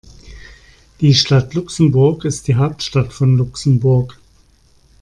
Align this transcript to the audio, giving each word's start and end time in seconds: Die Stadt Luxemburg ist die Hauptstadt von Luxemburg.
Die 0.99 1.13
Stadt 1.13 1.53
Luxemburg 1.53 2.25
ist 2.25 2.47
die 2.47 2.55
Hauptstadt 2.55 3.13
von 3.13 3.37
Luxemburg. 3.37 4.17